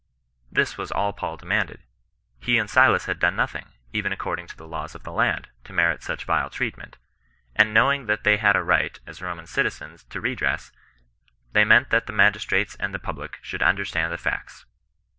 This 0.51 0.79
was 0.79 0.91
all 0.91 1.13
Paul 1.13 1.37
demanded. 1.37 1.83
He 2.39 2.57
and 2.57 2.67
Silas 2.67 3.05
had 3.05 3.19
done 3.19 3.35
nothing, 3.35 3.67
even 3.93 4.11
according 4.11 4.47
to 4.47 4.57
the 4.57 4.65
laws 4.67 4.95
of 4.95 5.03
the 5.03 5.11
land, 5.11 5.49
to 5.65 5.73
merit 5.73 6.01
such 6.01 6.25
vile 6.25 6.49
treatment; 6.49 6.97
and 7.55 7.71
knowing 7.71 8.07
that 8.07 8.23
they 8.23 8.37
had 8.37 8.55
a 8.55 8.63
right, 8.63 8.99
as 9.05 9.21
Roman 9.21 9.45
citizens, 9.45 10.03
to 10.05 10.19
redress, 10.19 10.71
they 11.51 11.65
meant 11.65 11.91
that 11.91 12.07
the 12.07 12.13
magistrates 12.13 12.73
and 12.77 12.95
the 12.95 12.97
public 12.97 13.37
should 13.43 13.61
under 13.61 13.85
stand 13.85 14.11
the 14.11 14.17
facts. 14.17 14.65